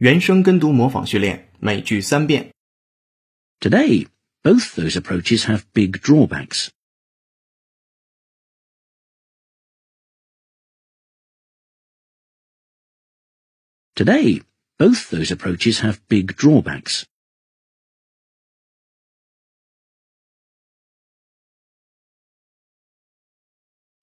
[0.00, 2.52] 原声跟读模仿训练，每句三遍。
[3.60, 4.08] Today,
[4.42, 6.68] both those approaches have big drawbacks.
[13.94, 14.42] Today,
[14.76, 17.04] both those approaches have big drawbacks.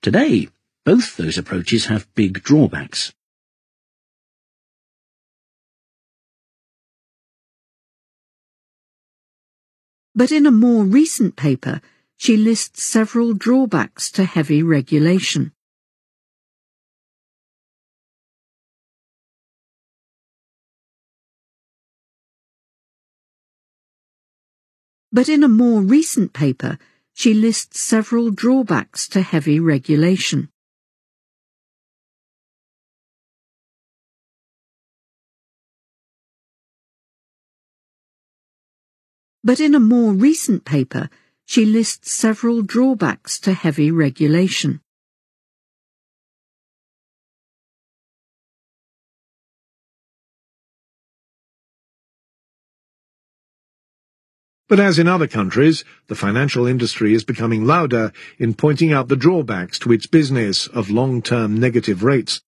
[0.01, 0.49] Today,
[0.83, 3.11] both those approaches have big drawbacks.
[10.18, 11.80] But in a more recent paper,
[12.16, 15.52] she lists several drawbacks to heavy regulation.
[25.12, 26.78] But in a more recent paper,
[27.14, 30.48] she lists several drawbacks to heavy regulation.
[39.48, 41.08] But in a more recent paper,
[41.46, 44.82] she lists several drawbacks to heavy regulation.
[54.68, 59.16] But as in other countries, the financial industry is becoming louder in pointing out the
[59.16, 62.42] drawbacks to its business of long-term negative rates.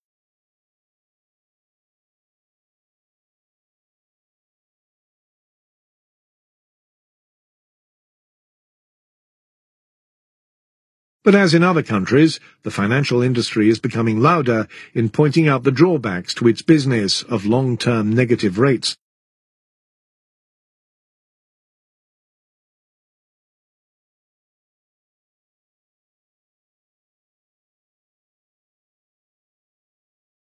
[11.23, 15.71] But as in other countries, the financial industry is becoming louder in pointing out the
[15.71, 18.97] drawbacks to its business of long-term negative rates.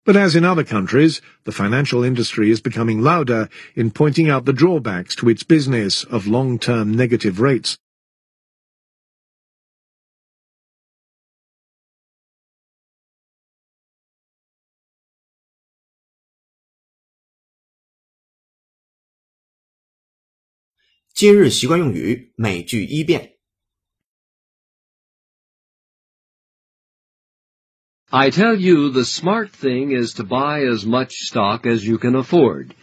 [0.05, 4.53] 'But as in other countries, the financial industry is becoming louder in pointing out the
[4.53, 7.77] drawbacks to its business of long-term negative rates.
[21.14, 23.36] 今日习惯用语，每句一遍。
[28.12, 32.14] I tell you, the smart thing is to buy as much stock as you can
[32.16, 32.75] afford.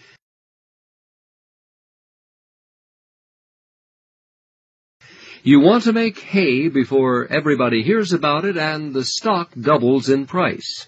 [5.44, 10.28] You want to make hay before everybody hears about it and the stock doubles in
[10.28, 10.88] price.